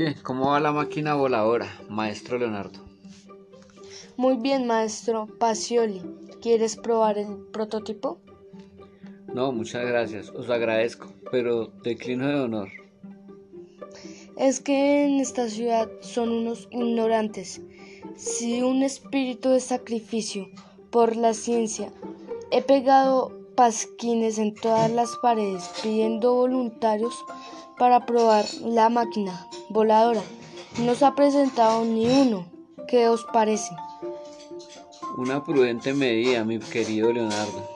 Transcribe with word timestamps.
Bien, 0.00 0.16
¿cómo 0.22 0.52
va 0.52 0.60
la 0.60 0.72
máquina 0.72 1.12
voladora, 1.12 1.68
maestro 1.90 2.38
Leonardo? 2.38 2.80
Muy 4.16 4.38
bien, 4.38 4.66
maestro 4.66 5.26
Pacioli. 5.38 6.00
¿Quieres 6.40 6.76
probar 6.76 7.18
el 7.18 7.36
prototipo? 7.52 8.18
No, 9.34 9.52
muchas 9.52 9.84
gracias, 9.84 10.30
os 10.30 10.48
agradezco, 10.48 11.12
pero 11.30 11.66
declino 11.84 12.28
de 12.28 12.40
honor. 12.40 12.68
Es 14.38 14.60
que 14.60 15.04
en 15.04 15.20
esta 15.20 15.50
ciudad 15.50 15.90
son 16.00 16.30
unos 16.30 16.66
ignorantes. 16.70 17.60
Si 18.16 18.62
un 18.62 18.82
espíritu 18.82 19.50
de 19.50 19.60
sacrificio 19.60 20.48
por 20.88 21.14
la 21.14 21.34
ciencia, 21.34 21.92
he 22.50 22.62
pegado 22.62 23.38
pasquines 23.54 24.38
en 24.38 24.54
todas 24.54 24.90
las 24.90 25.14
paredes 25.18 25.70
pidiendo 25.82 26.32
voluntarios 26.32 27.22
para 27.80 28.04
probar 28.04 28.44
la 28.62 28.90
máquina 28.90 29.48
voladora. 29.70 30.20
No 30.84 30.94
se 30.94 31.06
ha 31.06 31.14
presentado 31.14 31.82
ni 31.82 32.06
uno. 32.06 32.44
¿Qué 32.86 33.08
os 33.08 33.24
parece? 33.24 33.74
Una 35.16 35.42
prudente 35.42 35.94
medida, 35.94 36.44
mi 36.44 36.58
querido 36.58 37.10
Leonardo. 37.10 37.66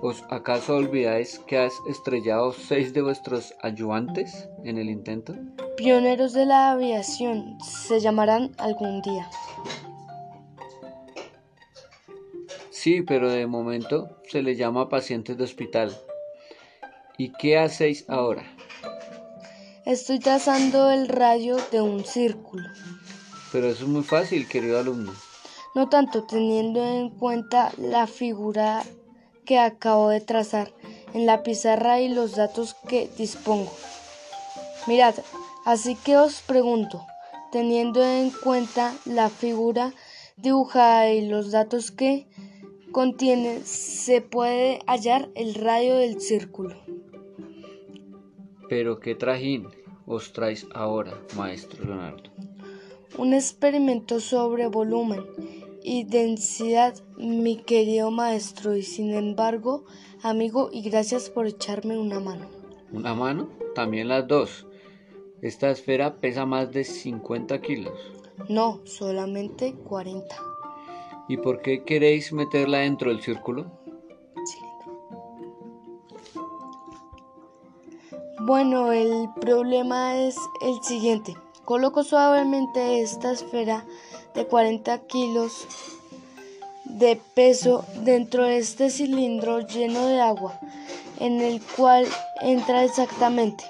¿Os 0.00 0.24
acaso 0.30 0.76
olvidáis 0.76 1.40
que 1.40 1.58
has 1.58 1.74
estrellado 1.86 2.54
seis 2.54 2.94
de 2.94 3.02
vuestros 3.02 3.54
ayudantes 3.60 4.48
en 4.64 4.78
el 4.78 4.88
intento? 4.88 5.34
Pioneros 5.76 6.32
de 6.32 6.46
la 6.46 6.70
aviación 6.70 7.58
se 7.60 8.00
llamarán 8.00 8.52
algún 8.56 9.02
día. 9.02 9.28
Sí, 12.70 13.02
pero 13.02 13.30
de 13.30 13.46
momento 13.46 14.08
se 14.26 14.40
le 14.40 14.56
llama 14.56 14.88
pacientes 14.88 15.36
de 15.36 15.44
hospital. 15.44 15.94
¿Y 17.18 17.32
qué 17.32 17.58
hacéis 17.58 18.08
ahora? 18.08 18.42
Estoy 19.86 20.18
trazando 20.18 20.90
el 20.90 21.08
rayo 21.08 21.56
de 21.72 21.80
un 21.80 22.04
círculo. 22.04 22.68
Pero 23.50 23.68
eso 23.68 23.84
es 23.84 23.88
muy 23.88 24.02
fácil, 24.02 24.46
querido 24.46 24.78
alumno. 24.78 25.12
No 25.74 25.88
tanto 25.88 26.24
teniendo 26.24 26.84
en 26.84 27.08
cuenta 27.08 27.72
la 27.78 28.06
figura 28.06 28.82
que 29.46 29.58
acabo 29.58 30.10
de 30.10 30.20
trazar 30.20 30.70
en 31.14 31.24
la 31.24 31.42
pizarra 31.42 31.98
y 32.00 32.08
los 32.08 32.36
datos 32.36 32.76
que 32.88 33.10
dispongo. 33.16 33.72
Mirad, 34.86 35.14
así 35.64 35.94
que 35.94 36.18
os 36.18 36.42
pregunto, 36.42 37.06
teniendo 37.50 38.04
en 38.04 38.30
cuenta 38.30 38.94
la 39.06 39.30
figura 39.30 39.94
dibujada 40.36 41.10
y 41.10 41.26
los 41.26 41.52
datos 41.52 41.90
que 41.90 42.26
contiene, 42.92 43.62
se 43.64 44.20
puede 44.20 44.80
hallar 44.86 45.30
el 45.34 45.54
radio 45.54 45.96
del 45.96 46.20
círculo. 46.20 46.76
Pero 48.70 49.00
qué 49.00 49.16
trajín 49.16 49.66
os 50.06 50.32
traes 50.32 50.64
ahora, 50.72 51.20
maestro 51.36 51.84
Leonardo. 51.84 52.30
Un 53.18 53.34
experimento 53.34 54.20
sobre 54.20 54.68
volumen 54.68 55.24
y 55.82 56.04
densidad, 56.04 56.94
mi 57.16 57.56
querido 57.56 58.12
maestro, 58.12 58.76
y 58.76 58.82
sin 58.82 59.12
embargo, 59.12 59.84
amigo, 60.22 60.70
y 60.72 60.82
gracias 60.82 61.30
por 61.30 61.48
echarme 61.48 61.98
una 61.98 62.20
mano. 62.20 62.48
¿Una 62.92 63.12
mano? 63.12 63.48
También 63.74 64.06
las 64.06 64.28
dos. 64.28 64.68
Esta 65.42 65.70
esfera 65.70 66.20
pesa 66.20 66.46
más 66.46 66.70
de 66.70 66.84
50 66.84 67.60
kilos. 67.62 67.98
No, 68.48 68.82
solamente 68.84 69.74
40. 69.74 70.36
¿Y 71.28 71.38
por 71.38 71.60
qué 71.60 71.82
queréis 71.82 72.32
meterla 72.32 72.78
dentro 72.78 73.10
del 73.10 73.20
círculo? 73.20 73.79
Bueno, 78.50 78.90
el 78.90 79.28
problema 79.40 80.16
es 80.16 80.34
el 80.60 80.82
siguiente. 80.82 81.36
Coloco 81.64 82.02
suavemente 82.02 83.00
esta 83.00 83.30
esfera 83.30 83.86
de 84.34 84.44
40 84.44 85.06
kilos 85.06 85.68
de 86.84 87.14
peso 87.36 87.84
dentro 88.02 88.42
de 88.42 88.58
este 88.58 88.90
cilindro 88.90 89.60
lleno 89.60 90.04
de 90.04 90.20
agua 90.20 90.58
en 91.20 91.40
el 91.40 91.62
cual 91.62 92.08
entra 92.40 92.82
exactamente. 92.82 93.62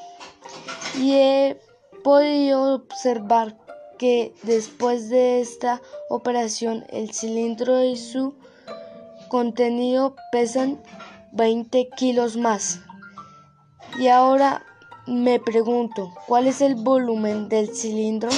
Y 0.99 1.13
he 1.13 1.61
podido 2.03 2.77
observar 2.77 3.59
que 3.99 4.33
después 4.45 5.11
de 5.11 5.43
esta 5.43 5.83
operación 6.09 6.87
el 6.89 7.13
cilindro 7.13 7.85
y 7.85 7.99
su 7.99 8.35
contenido 9.29 10.17
pesan 10.33 10.83
20 11.33 11.91
kilos 11.99 12.39
más. 12.39 12.81
Y 13.99 14.09
ahora 14.09 14.65
me 15.11 15.41
pregunto, 15.41 16.15
¿cuál 16.27 16.47
es 16.47 16.61
el 16.61 16.77
volumen 16.77 17.49
del 17.49 17.75
cilindro? 17.75 18.31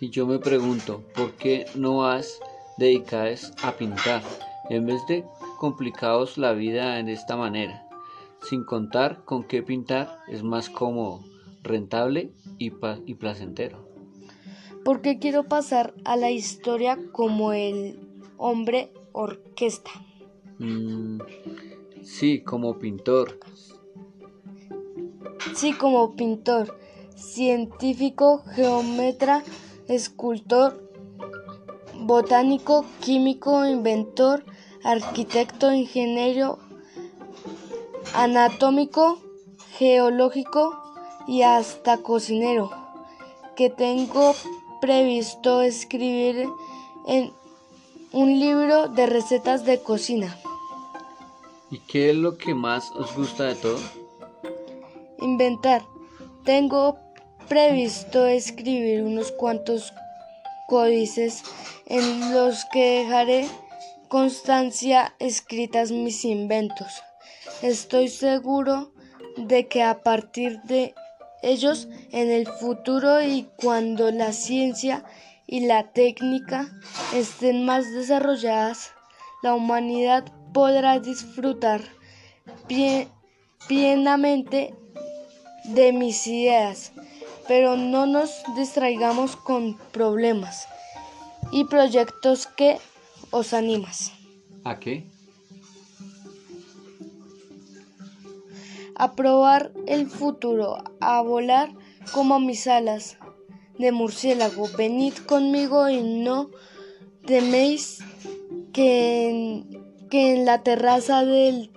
Y 0.00 0.10
yo 0.10 0.26
me 0.26 0.38
pregunto, 0.38 1.02
¿por 1.14 1.32
qué 1.32 1.66
no 1.74 1.98
vas 1.98 2.40
dedicados 2.78 3.52
a 3.62 3.72
pintar 3.72 4.22
en 4.70 4.86
vez 4.86 5.00
de 5.06 5.24
complicados 5.58 6.38
la 6.38 6.52
vida 6.52 6.98
en 6.98 7.08
esta 7.08 7.36
manera? 7.36 7.86
Sin 8.48 8.64
contar 8.64 9.24
con 9.24 9.44
qué 9.44 9.62
pintar 9.62 10.18
es 10.28 10.42
más 10.42 10.68
cómodo, 10.70 11.20
rentable 11.62 12.30
y, 12.58 12.72
y 13.06 13.14
placentero 13.14 13.94
porque 14.84 15.18
quiero 15.18 15.44
pasar 15.44 15.94
a 16.04 16.16
la 16.16 16.30
historia 16.30 16.98
como 17.12 17.52
el 17.52 17.98
hombre 18.36 18.92
orquesta. 19.12 19.90
Mm, 20.58 21.20
sí, 22.02 22.40
como 22.40 22.78
pintor. 22.78 23.40
Sí, 25.52 25.72
como 25.74 26.16
pintor, 26.16 26.78
científico, 27.14 28.42
geómetra, 28.54 29.44
escultor, 29.88 30.90
botánico, 31.94 32.84
químico, 33.00 33.66
inventor, 33.66 34.44
arquitecto, 34.82 35.72
ingeniero, 35.72 36.58
anatómico, 38.14 39.18
geológico 39.76 40.76
y 41.26 41.42
hasta 41.42 41.98
cocinero, 41.98 42.70
que 43.54 43.70
tengo 43.70 44.34
previsto 44.80 45.62
escribir 45.62 46.48
en 47.06 47.32
un 48.12 48.40
libro 48.40 48.88
de 48.88 49.06
recetas 49.06 49.64
de 49.64 49.80
cocina. 49.80 50.38
¿Y 51.70 51.78
qué 51.80 52.10
es 52.10 52.16
lo 52.16 52.38
que 52.38 52.54
más 52.54 52.90
os 52.92 53.14
gusta 53.14 53.44
de 53.44 53.54
todo? 53.56 54.03
Inventar. 55.34 55.82
Tengo 56.44 56.96
previsto 57.48 58.24
escribir 58.24 59.02
unos 59.02 59.32
cuantos 59.32 59.92
códices 60.68 61.42
en 61.86 62.32
los 62.32 62.64
que 62.66 63.00
dejaré 63.00 63.48
constancia 64.06 65.12
escritas 65.18 65.90
mis 65.90 66.24
inventos. 66.24 67.02
Estoy 67.62 68.10
seguro 68.10 68.92
de 69.36 69.66
que 69.66 69.82
a 69.82 70.04
partir 70.04 70.62
de 70.62 70.94
ellos 71.42 71.88
en 72.12 72.30
el 72.30 72.46
futuro 72.46 73.20
y 73.20 73.48
cuando 73.56 74.12
la 74.12 74.32
ciencia 74.32 75.04
y 75.48 75.66
la 75.66 75.90
técnica 75.90 76.68
estén 77.12 77.64
más 77.64 77.92
desarrolladas, 77.92 78.92
la 79.42 79.56
humanidad 79.56 80.24
podrá 80.52 81.00
disfrutar 81.00 81.80
plenamente 83.66 84.76
de 85.64 85.92
mis 85.92 86.26
ideas, 86.26 86.92
pero 87.48 87.76
no 87.76 88.06
nos 88.06 88.30
distraigamos 88.56 89.36
con 89.36 89.76
problemas 89.92 90.66
y 91.52 91.64
proyectos 91.64 92.46
que 92.46 92.78
os 93.30 93.52
animas. 93.52 94.12
¿A 94.64 94.78
qué? 94.78 95.06
a 98.94 99.14
probar 99.14 99.72
el 99.86 100.06
futuro, 100.08 100.82
a 101.00 101.20
volar 101.22 101.70
como 102.12 102.40
mis 102.40 102.66
alas 102.66 103.18
de 103.78 103.92
murciélago. 103.92 104.68
Venid 104.76 105.14
conmigo 105.26 105.88
y 105.88 106.02
no 106.02 106.50
teméis 107.26 107.98
que 108.72 109.28
en, 109.28 110.08
que 110.10 110.34
en 110.34 110.44
la 110.44 110.62
terraza 110.62 111.24
del 111.24 111.70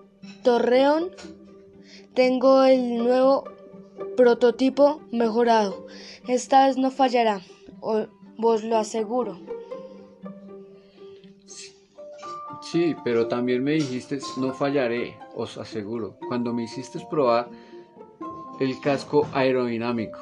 torreón 0.43 1.11
tengo 2.13 2.63
el 2.63 2.97
nuevo 2.97 3.45
prototipo 4.15 5.01
mejorado. 5.11 5.87
Esta 6.27 6.67
vez 6.67 6.77
no 6.77 6.91
fallará, 6.91 7.41
os 7.81 8.63
lo 8.63 8.77
aseguro. 8.77 9.39
Sí, 12.61 12.95
pero 13.03 13.27
también 13.27 13.63
me 13.63 13.73
dijiste 13.73 14.19
no 14.37 14.53
fallaré 14.53 15.17
os 15.35 15.57
aseguro, 15.57 16.17
cuando 16.27 16.53
me 16.53 16.63
hiciste 16.63 16.99
probar 17.09 17.49
el 18.59 18.79
casco 18.81 19.27
aerodinámico. 19.33 20.19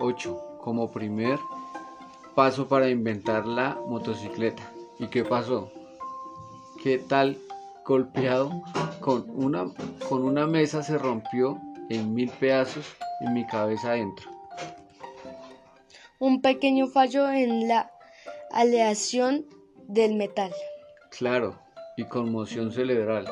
8. 0.00 0.58
Como 0.62 0.90
primer 0.90 1.38
paso 2.34 2.66
para 2.66 2.88
inventar 2.88 3.46
la 3.46 3.78
motocicleta. 3.86 4.72
¿Y 4.98 5.06
qué 5.08 5.24
pasó? 5.24 5.70
¿Qué 6.82 6.98
tal 6.98 7.38
golpeado 7.84 8.50
con 9.00 9.24
una, 9.28 9.66
con 10.08 10.24
una 10.24 10.46
mesa 10.46 10.82
se 10.82 10.96
rompió 10.98 11.58
en 11.90 12.14
mil 12.14 12.30
pedazos 12.30 12.86
en 13.20 13.34
mi 13.34 13.46
cabeza 13.46 13.90
adentro? 13.90 14.40
un 16.20 16.42
pequeño 16.42 16.86
fallo 16.86 17.30
en 17.30 17.66
la 17.66 17.90
aleación 18.52 19.46
del 19.88 20.14
metal. 20.16 20.52
Claro, 21.10 21.58
y 21.96 22.04
conmoción 22.04 22.72
cerebral. 22.72 23.26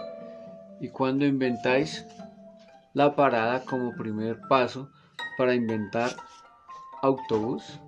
Y 0.81 0.88
cuando 0.88 1.26
inventáis 1.26 2.06
la 2.94 3.14
parada 3.14 3.62
como 3.64 3.94
primer 3.94 4.40
paso 4.49 4.90
para 5.37 5.54
inventar 5.54 6.11
autobús, 7.02 7.78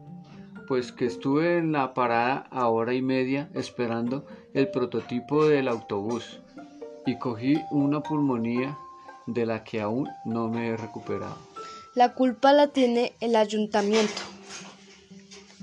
pues 0.69 0.93
que 0.93 1.07
estuve 1.07 1.57
en 1.57 1.73
la 1.73 1.95
parada 1.95 2.47
a 2.51 2.69
hora 2.69 2.93
y 2.93 3.01
media 3.01 3.49
esperando 3.55 4.27
el 4.53 4.71
prototipo 4.71 5.47
del 5.47 5.67
autobús 5.67 6.41
y 7.07 7.17
cogí 7.17 7.59
una 7.71 8.03
pulmonía 8.03 8.77
de 9.33 9.47
la 9.47 9.65
que 9.65 9.81
aún 9.81 10.09
no 10.25 10.49
me 10.49 10.69
he 10.69 10.77
recuperado. 10.77 11.39
La 11.95 12.15
culpa 12.15 12.53
la 12.53 12.69
tiene 12.69 13.15
el 13.21 13.37
ayuntamiento. 13.37 14.23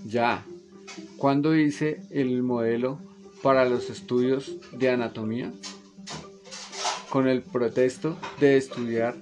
Ya, 0.06 0.46
cuando 1.18 1.56
hice 1.56 2.02
el 2.12 2.44
modelo 2.44 3.00
para 3.42 3.66
los 3.66 3.90
estudios 3.90 4.52
de 4.72 4.90
anatomía? 4.90 5.52
Con 7.10 7.28
el 7.28 7.42
pretexto 7.42 8.18
de 8.40 8.58
estudiar 8.58 9.16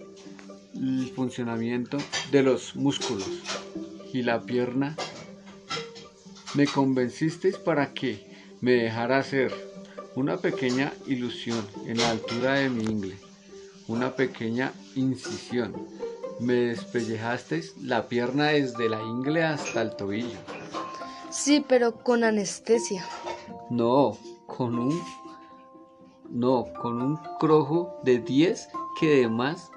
el 0.73 1.11
funcionamiento 1.15 1.97
de 2.31 2.43
los 2.43 2.75
músculos 2.75 3.29
y 4.13 4.23
la 4.23 4.41
pierna, 4.41 4.95
me 6.55 6.65
convencisteis 6.65 7.57
para 7.57 7.93
que 7.93 8.25
me 8.61 8.71
dejara 8.71 9.19
hacer 9.19 9.53
una 10.15 10.37
pequeña 10.37 10.93
ilusión 11.05 11.65
en 11.85 11.97
la 11.97 12.09
altura 12.09 12.55
de 12.55 12.69
mi 12.69 12.83
ingle, 12.83 13.15
una 13.87 14.15
pequeña 14.15 14.73
incisión. 14.95 15.75
Me 16.39 16.53
despellejasteis 16.53 17.77
la 17.77 18.07
pierna 18.07 18.47
desde 18.47 18.89
la 18.89 19.01
ingle 19.01 19.43
hasta 19.43 19.81
el 19.81 19.95
tobillo. 19.95 20.37
Sí, 21.29 21.63
pero 21.67 22.03
con 22.03 22.23
anestesia. 22.23 23.05
No, 23.69 24.17
con 24.47 24.77
un 24.79 25.01
no, 26.29 26.65
con 26.81 27.01
un 27.01 27.17
crojo 27.39 27.99
de 28.03 28.19
10 28.19 28.67
que 28.99 29.19
además 29.19 29.69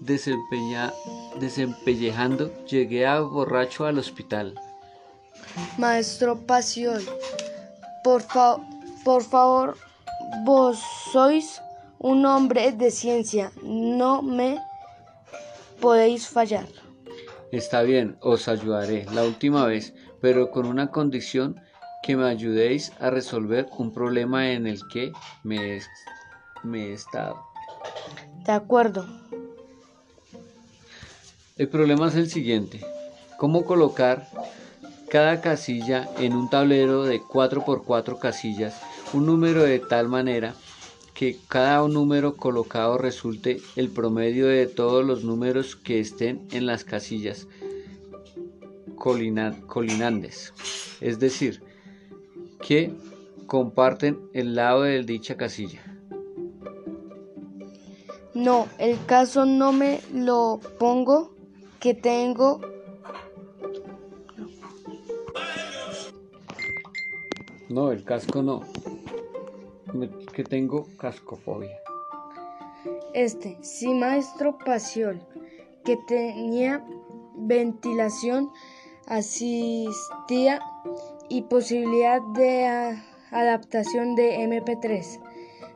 desempeña, 0.00 0.92
desempellejando 1.38 2.50
llegué 2.64 3.06
a 3.06 3.20
borracho 3.20 3.84
al 3.84 3.98
hospital. 3.98 4.54
Maestro 5.78 6.38
Pasión, 6.38 7.02
por, 8.04 8.24
por 9.04 9.22
favor, 9.22 9.76
vos 10.44 10.78
sois 11.12 11.60
un 12.02 12.26
hombre 12.26 12.72
de 12.72 12.90
ciencia, 12.90 13.52
no 13.62 14.22
me 14.22 14.60
podéis 15.80 16.26
fallar. 16.28 16.66
Está 17.52 17.82
bien, 17.82 18.16
os 18.20 18.48
ayudaré 18.48 19.06
la 19.14 19.22
última 19.22 19.66
vez, 19.66 19.94
pero 20.20 20.50
con 20.50 20.66
una 20.66 20.90
condición 20.90 21.60
que 22.02 22.16
me 22.16 22.28
ayudéis 22.28 22.92
a 22.98 23.10
resolver 23.10 23.68
un 23.78 23.92
problema 23.92 24.50
en 24.50 24.66
el 24.66 24.80
que 24.88 25.12
me, 25.44 25.80
me 26.64 26.86
he 26.86 26.92
estado. 26.92 27.40
De 28.44 28.52
acuerdo. 28.52 29.06
El 31.56 31.68
problema 31.68 32.08
es 32.08 32.16
el 32.16 32.28
siguiente. 32.28 32.80
¿Cómo 33.38 33.64
colocar 33.64 34.26
cada 35.08 35.40
casilla 35.40 36.08
en 36.18 36.32
un 36.34 36.50
tablero 36.50 37.04
de 37.04 37.20
4x4 37.20 38.18
casillas 38.18 38.80
un 39.12 39.26
número 39.26 39.62
de 39.62 39.78
tal 39.78 40.08
manera 40.08 40.54
que 41.22 41.38
cada 41.46 41.86
número 41.86 42.36
colocado 42.36 42.98
resulte 42.98 43.60
el 43.76 43.90
promedio 43.90 44.48
de 44.48 44.66
todos 44.66 45.04
los 45.04 45.22
números 45.22 45.76
que 45.76 46.00
estén 46.00 46.48
en 46.50 46.66
las 46.66 46.82
casillas 46.82 47.46
colinandes? 48.96 50.52
Es 51.00 51.20
decir, 51.20 51.62
que 52.60 52.92
comparten 53.46 54.18
el 54.32 54.56
lado 54.56 54.82
de 54.82 55.00
dicha 55.04 55.36
casilla. 55.36 55.80
No, 58.34 58.66
el 58.78 58.98
caso 59.06 59.46
no 59.46 59.72
me 59.72 60.00
lo 60.12 60.58
pongo 60.80 61.36
que 61.78 61.94
tengo 61.94 62.60
No, 67.68 67.92
el 67.92 68.02
casco 68.02 68.42
no. 68.42 68.64
Que 70.32 70.44
tengo 70.44 70.88
cascofobia. 70.98 71.78
Este, 73.14 73.58
sí, 73.62 73.92
maestro 73.94 74.56
Pasión, 74.58 75.22
que 75.84 75.96
tenía 76.08 76.84
ventilación, 77.36 78.50
asistía 79.06 80.60
y 81.28 81.42
posibilidad 81.42 82.20
de 82.34 82.96
adaptación 83.30 84.14
de 84.14 84.38
MP3 84.38 85.20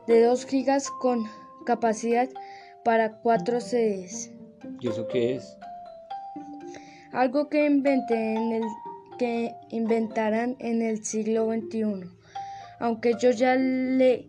de 0.07 0.23
2 0.23 0.45
GB 0.45 0.81
con 0.99 1.25
capacidad 1.65 2.29
para 2.83 3.19
4 3.19 3.61
CDs. 3.61 4.31
¿Y 4.79 4.87
eso 4.87 5.07
qué 5.07 5.35
es? 5.35 5.57
Algo 7.11 7.49
que 7.49 7.65
inventé 7.65 8.33
en 8.35 8.51
el 8.53 8.63
que 9.17 9.53
inventarán 9.69 10.55
en 10.59 10.81
el 10.81 11.03
siglo 11.03 11.51
XXI. 11.51 12.09
Aunque 12.79 13.15
yo 13.19 13.31
ya 13.31 13.55
le, 13.55 14.27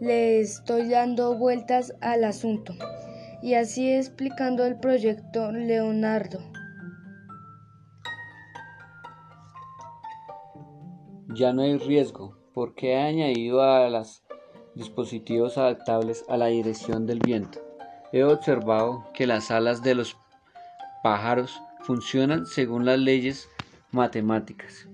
le 0.00 0.40
estoy 0.40 0.88
dando 0.88 1.36
vueltas 1.36 1.94
al 2.00 2.24
asunto 2.24 2.74
y 3.42 3.54
así 3.54 3.90
explicando 3.92 4.64
el 4.64 4.78
proyecto 4.78 5.52
Leonardo. 5.52 6.40
ya 11.36 11.52
no 11.52 11.62
hay 11.62 11.76
riesgo 11.76 12.34
porque 12.54 12.92
he 12.92 12.96
añadido 12.96 13.62
a 13.62 13.88
los 13.90 14.22
dispositivos 14.74 15.58
adaptables 15.58 16.24
a 16.28 16.36
la 16.36 16.46
dirección 16.46 17.06
del 17.06 17.18
viento. 17.18 17.60
He 18.12 18.24
observado 18.24 19.04
que 19.12 19.26
las 19.26 19.50
alas 19.50 19.82
de 19.82 19.94
los 19.94 20.16
pájaros 21.02 21.60
funcionan 21.82 22.46
según 22.46 22.86
las 22.86 22.98
leyes 22.98 23.48
matemáticas. 23.90 24.88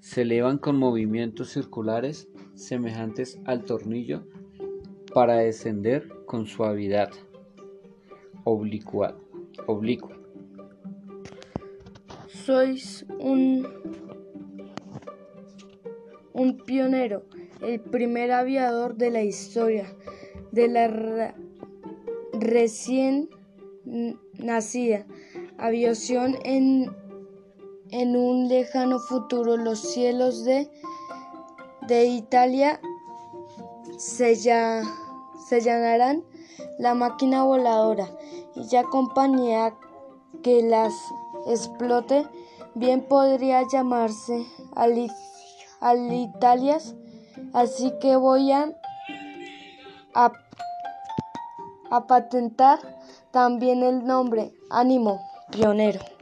Se 0.00 0.22
elevan 0.22 0.58
con 0.58 0.76
movimientos 0.76 1.50
circulares 1.50 2.28
semejantes 2.54 3.38
al 3.44 3.64
tornillo 3.64 4.26
para 5.16 5.38
descender 5.38 6.06
con 6.26 6.44
suavidad 6.44 7.08
oblicua. 8.44 9.16
oblicua. 9.66 10.14
Sois 12.28 13.06
un 13.18 13.66
un 16.34 16.58
pionero, 16.58 17.24
el 17.62 17.80
primer 17.80 18.30
aviador 18.30 18.96
de 18.96 19.10
la 19.10 19.22
historia 19.22 19.86
de 20.52 20.68
la 20.68 21.34
recién 22.34 23.30
nacida 24.34 25.06
aviación 25.56 26.36
en, 26.44 26.94
en 27.90 28.16
un 28.16 28.48
lejano 28.48 28.98
futuro. 28.98 29.56
Los 29.56 29.80
cielos 29.80 30.44
de, 30.44 30.68
de 31.88 32.04
Italia 32.04 32.78
se, 33.96 34.34
ya, 34.34 34.82
se 35.48 35.60
llenarán 35.60 36.24
la 36.78 36.94
máquina 36.94 37.44
voladora 37.44 38.08
y 38.54 38.64
ya 38.64 38.84
compañía 38.84 39.74
que 40.42 40.62
las 40.62 40.92
explote 41.46 42.26
bien 42.74 43.02
podría 43.02 43.62
llamarse 43.70 44.46
al 44.74 46.12
Italias, 46.12 46.94
así 47.52 47.92
que 48.00 48.16
voy 48.16 48.52
a, 48.52 48.72
a 50.14 52.06
patentar 52.06 52.78
también 53.30 53.82
el 53.82 54.04
nombre 54.04 54.52
Ánimo 54.70 55.20
Pionero. 55.50 56.15